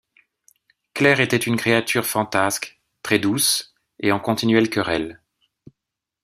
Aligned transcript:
Claire 0.95 1.19
était 1.19 1.37
une 1.37 1.57
créature 1.57 2.07
fantasque, 2.07 2.81
très-douce, 3.03 3.75
et 3.99 4.11
en 4.11 4.19
continuelle 4.19 4.67
querelle. 4.71 5.21